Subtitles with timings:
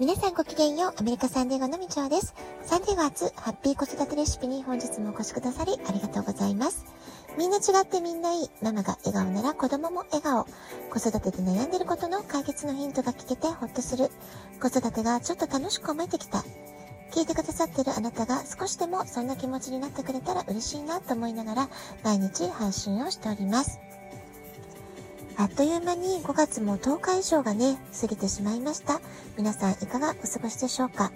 [0.00, 0.94] 皆さんごきげんよう。
[0.96, 2.34] アメリカサンデーゴのみちょうです。
[2.62, 6.86] サンデーゴ初ハッピー子育てレシピに本日もお越しくださりありがとうございます。
[7.36, 8.50] みんな違ってみんないい。
[8.62, 10.46] ママが笑顔なら子供も笑顔。
[10.88, 14.10] 子育てで悩んでることの解決のヒントが聞けてほっとする。
[14.58, 16.44] 子育てがちょっと楽しく思えてきた。
[17.12, 21.68] 聞いてくださってるあなたが少しでもそんな気持ちになってくれたら嬉しいなと思いながら
[22.04, 23.78] 毎日配信をしております。
[25.40, 29.00] あっという間に5月も10日以上がね、過ぎてしまいました。
[29.38, 31.12] 皆さんいかがお過ごしでしょうか？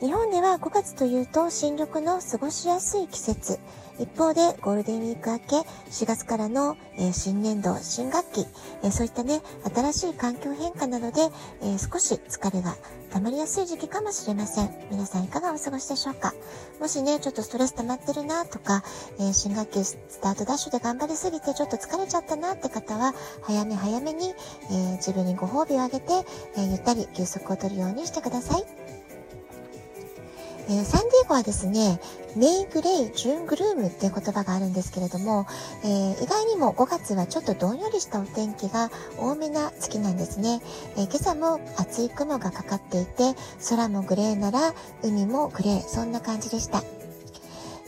[0.00, 3.58] 日本では5月というと新緑の過ごしやすい季節。
[3.98, 5.56] 一方でゴールデンウィーク明け
[5.90, 8.46] 4月からの、え、新年度、新学期、
[8.82, 9.42] え、そういったね、
[9.74, 11.20] 新しい環境変化などで、
[11.62, 12.76] え、少し疲れが
[13.12, 14.74] 溜まりやすい時期かもしれません。
[14.90, 16.32] 皆さんいかがお過ごしでしょうか？
[16.80, 18.82] もしね、ちょっとストレス溜まってるなとか、
[19.18, 23.12] え新学期スタートダッシュで頑張りすぎてちょっと疲れちゃったなって方は、
[23.42, 24.34] 早め早めに、
[24.70, 26.14] え自分にご褒美をあげて、
[26.56, 28.64] えゆったり休息をとるようにしてください。
[30.70, 32.00] えー、サンディエゴはですね、
[32.36, 35.46] メイグレイ、ジューングルームっていう言葉があるんですけれども、
[35.82, 40.60] えー、意外にも5月はちょっとどんよりしたお天気が多めな月なんですね。
[40.96, 43.34] えー、今朝も厚い雲がかかっていて、
[43.68, 46.84] 空もグレーなら海もグレー、そんな感じでした。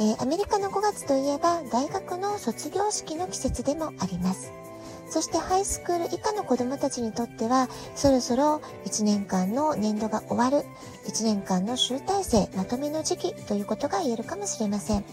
[0.00, 4.69] えアメリカの5月といえば大学の卒業式の季節でもあります。
[5.10, 10.66] そしてハイスクール以下の子供たちにとっては、そろそろ1年間の年度が終わる、
[11.08, 15.04] 1年間の集大成、まとめの時期ということが言えるかもしれません。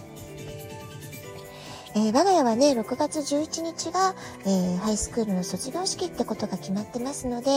[1.96, 4.14] えー、我が家はね、6月11日が、
[4.46, 7.50] えー、ハイスクールの卒業式ってことが決まってますので、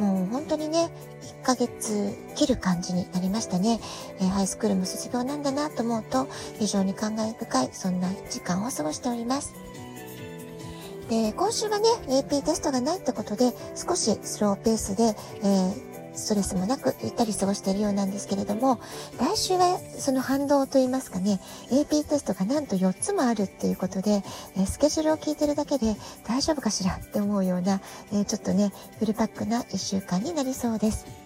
[0.00, 0.90] もう本当にね、
[1.42, 3.78] 1ヶ月切る感じになりましたね。
[4.18, 6.26] えー、ハイスクールも卒業なんだなと思うと、
[6.58, 9.54] 非常に感慨深い、そんな時間を過ごしております。
[11.08, 18.80] で、今週はね、AP テストがないってことで、少しスローペースで、えーストレスもなくゆったり過ごしているようなんですけれども、
[19.18, 21.40] 来週はその反動といいますかね、
[21.70, 24.22] AP テストがなんと4つもあるっていうことで、
[24.56, 25.94] えスケジュールを聞いてるだけで
[26.26, 27.80] 大丈夫かしらって思うような、
[28.12, 31.25] えちょっとね、フルパックな1週間になりそうです。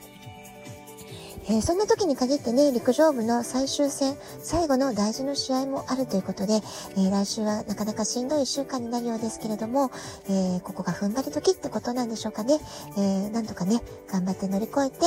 [1.50, 9.91] えー、そんな時に限ってね、陸上部の最終戦、最後の大事な試合もあるということで、えー、来週はなかなかしんどい1週間になるようですけれども、
[10.28, 12.60] えー、ここが踏ん張り時ってことなんでしょうかね。
[12.97, 15.06] えなんとかね、頑張って乗り越えて、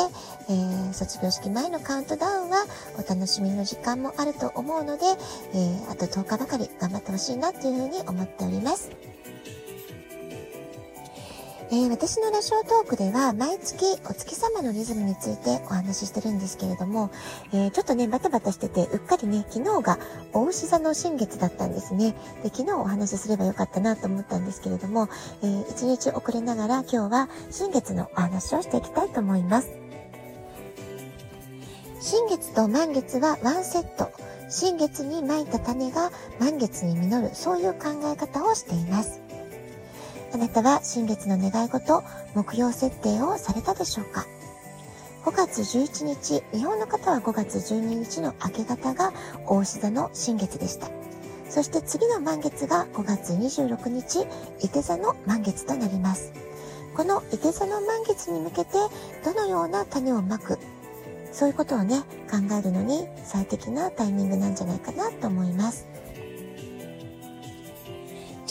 [0.49, 2.65] え卒業式前のカウントダウンは
[2.99, 5.05] お楽しみの時間もあると思うので、
[5.53, 9.12] えあと10日ばかり頑張ってほしいなっていうふうに思っております。
[11.72, 17.09] えー、私のラジオトークでは毎月お月様のリズムについてお話ししてるんですけれども、
[17.53, 19.97] えー、ちょっとね、バタバタしてて、うっかりね、昨日が
[20.34, 22.16] 大牛座の新月だったんですね。
[22.44, 25.09] で、昨日お話しすればよかったなと思ったんですけれども、
[25.41, 29.69] えー、1日遅れながら今日は新月のお話をしていきたいと思います。
[32.01, 34.12] 新月と満月はワンセット。
[34.50, 39.22] 新月に蒔いた種が満月に実る、そういう考え方をしています。
[40.33, 44.25] あなたは新月の願い事、目標設定をされたでしょうか
[45.25, 49.13] ？5月11日、日本の方は5月12日の明け方が
[49.45, 50.89] 大牛座の新月でした。
[51.49, 54.25] そして次の満月が5月26日、
[54.59, 56.33] 伊手座の満月となります。
[56.95, 58.71] この伊手座の満月に向けて
[59.23, 60.57] どのような種をまく、
[61.31, 62.00] そういうことをね、
[62.31, 65.85] 考えるのに最適なタイミングなんじゃないかなと思います。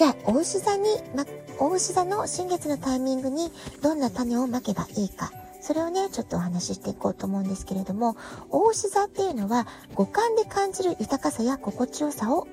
[0.03, 1.25] じゃあ、大牛座に、ま、
[1.61, 3.53] 大牛座の新月のタイミングに
[3.83, 5.31] どんな種をまけばいいか。
[5.61, 8.17] それをね、ちょっとお話ししていこうと思うんですけれども、
[8.51, 12.49] 大牛座っていうのは五感で感じる豊かさや心地よさを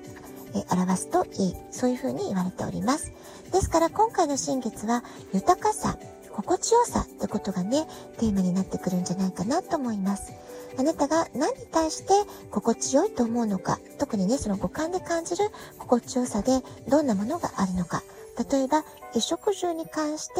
[0.70, 1.56] 表すといい。
[1.72, 3.12] そういうふうに言われております。
[3.50, 5.98] ですから今回の新月は豊かさ、
[6.30, 7.88] 心地よさってことがね、
[8.18, 10.32] テーマになってくるんじゃないかなと思います。
[10.78, 12.12] あなたが何に対して
[12.50, 18.02] 心地よいと思うのか、特にね、その五感で感じる心地よさでどんなものがあるのか、
[18.50, 18.82] 例えば、
[19.12, 20.34] 衣食住に関して、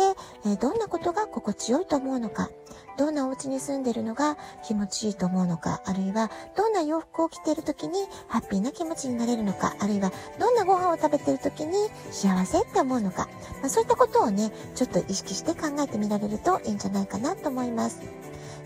[0.46, 2.50] えどんなことが心地よいと思うのか、
[2.96, 13.28] どんなお家に住んでるのが気持ちいいと思うのか、あるいはどんな洋服を着ている時にハッピーな気持ちになれるのか、あるいはどんなご飯を食べている時に幸せって思うのか、
[13.60, 18.00] まあ、そういったことをね、ちょっと意識して考えてみられるといいんじゃないかなと思います。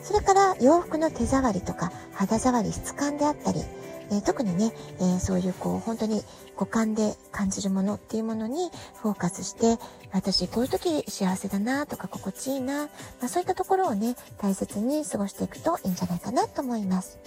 [0.04, 3.60] それから洋服の手触りとか肌触り、質感であったり、
[4.10, 6.22] えー、特にね、えー、そういうこう本当に
[6.56, 8.70] 五感で感じるものっていうものに
[9.00, 9.78] フォーカスして、
[10.12, 12.90] 私こういう時幸せだなとか心地いいな、ま
[13.22, 17.18] あ、そういったところをね、大切に過ごしていくといいんじゃないかなと思います。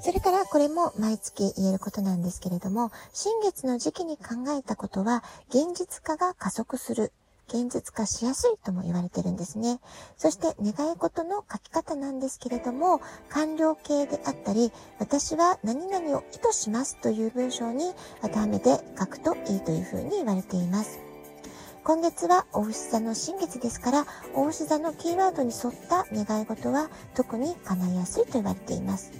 [0.00, 7.12] それからこれも毎月言えることなんですけれども、新月の時期に考えたことは現実化が加速する。
[7.52, 9.78] 現実化しやすいとも言われてるんですね。
[10.16, 20.98] そして願い事の書き方なんですけれども、完了形であったり、私は何々を意図しますという文章に当てはめて書くといいというふうに言われています。
[21.84, 29.10] 今月はお牛座の新月ですから、お牛座のキーワードに沿った願い事は特に叶いやすいと言われています。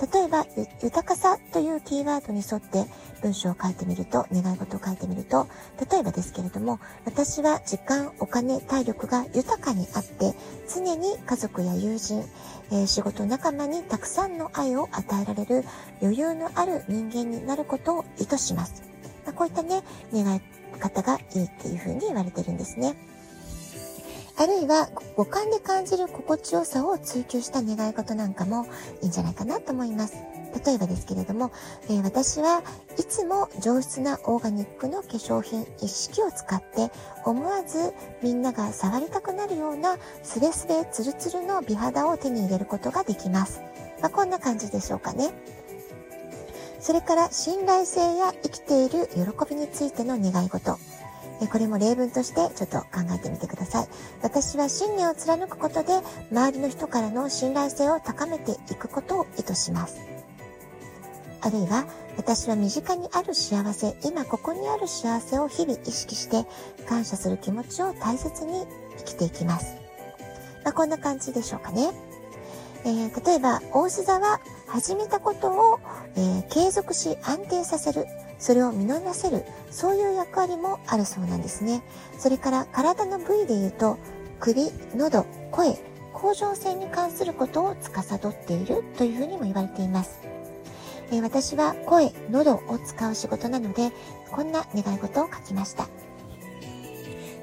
[0.00, 0.46] 例えば、
[0.82, 2.86] 豊かさというキーワードに沿って
[3.22, 5.46] 文章を書いてみると、願い事を書いてみると、
[5.90, 10.34] 例えばですけれども、私は時間、お金、体力が豊かにあって、
[10.72, 12.24] 常に家族や友人、
[12.70, 15.64] えー、仕事仲間にたくさんの愛を与えられる
[16.00, 18.82] 余裕のある人間になることを意図します。
[19.24, 20.40] まあ、こういったね、願い
[20.78, 22.96] 方がいいっていうふうに言われてるんですね。
[24.42, 28.66] あるいは五感で感じる心地よさを追求した願い事なんかも
[29.00, 30.16] いいんじゃないかなと思います。
[30.66, 31.52] 例えばですけれども、
[31.84, 32.64] えー、私は
[32.98, 36.90] いつも上質なオーガニックの化粧品一式を使って
[37.24, 43.62] 思わずみんなが触りたくなるようなスレスレツルツルの美肌を手に入れることができます。
[44.00, 45.32] まあ、こんな感じでしょうかね。
[46.80, 50.80] それから信頼性や生きている喜びについての願い事。
[51.48, 53.88] これも例文としてちょっと考えてみてください。
[54.22, 55.92] 私は信念を貫くことで
[56.30, 60.00] 周りの人からの信頼性を高めていくことを意図します。
[61.40, 61.86] あるいは
[62.16, 66.46] 私は身近にある幸せ、今ここにある幸せを日々意識して
[66.88, 68.66] 感謝する気持ちを大切に
[68.98, 69.76] 生きていきます。
[70.64, 71.90] まあ、こんな感じでしょうかね。
[72.84, 75.80] えー、例えば、大須座は始めたことを、
[76.16, 78.06] えー、継続し安定させる。
[78.42, 79.44] それを実らせる。
[79.70, 81.80] そういう役割もあるそうなんですね。
[82.18, 83.98] それから体の部位で言うと、
[84.40, 85.78] 首、喉、声、
[86.12, 90.18] 甲状腺に関することを司っているというふうにも言われています。
[91.12, 93.92] えー、私は声、喉を使う仕事なので、
[94.32, 95.86] こんな願い事を書きました。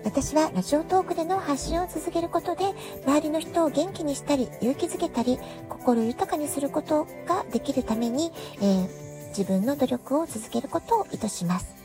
[0.03, 2.73] 私はラジオトークでの発信を続けることで、
[3.05, 11.75] 周りの人を元気にしたり、勇気づけたり、心豊かにすることができるために、えー、自分の努力を続けることを意図します。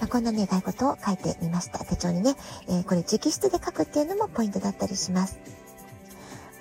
[0.00, 1.84] まあ、こんな願い事を書いてみました。
[1.84, 2.34] 手帳にね、
[2.68, 5.38] えー、これ直筆で書くっていうのもポイントだったりします。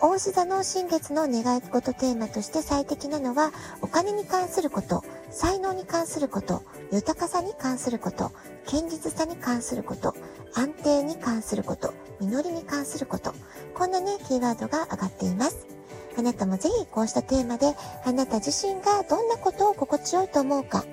[0.01, 3.51] 大志座の新月の願い事テーマとして最適なのは、
[3.81, 8.31] お金に関すること、才能に関すること、豊かさに関すること、
[8.65, 10.15] 堅実さに関すること、
[10.53, 13.33] 安定に関すること、実りに関すること、
[13.73, 15.78] こんなね、キーワードが上がっています。
[16.17, 17.73] あなたもぜひこうしたテーマで、
[18.05, 20.83] あなた自身がどんなことを心地よいと思うか、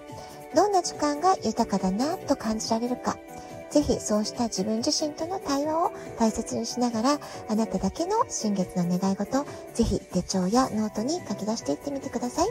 [0.54, 3.16] どんな時間が豊かだなと感じられるか、
[3.70, 12.48] ぜひそうした自分自身との対話を大切にしながら、あなただけの新月の願い事、ぜひ手帳やノートに書き出していってみてください。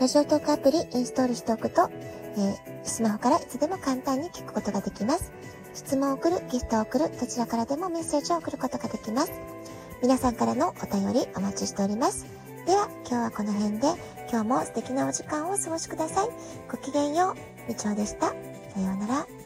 [0.00, 1.90] ラジオトークアプリインストールしておくと、
[2.36, 5.32] えー、スマホからいつでも簡単に聞くことができます。
[5.74, 9.32] 質問を送る、ギフトを送る、どちらからでもメッセージを送ることができます。
[10.04, 12.26] 皆さんからのお便りお待ちしております。
[12.66, 13.86] では、今日はこの辺で、
[14.30, 16.28] 今日も素敵なお時間をお過ごしください。
[16.70, 17.68] ごきげんよう。
[17.68, 18.26] みちおでした。
[18.28, 18.34] さ
[18.80, 19.43] ようなら。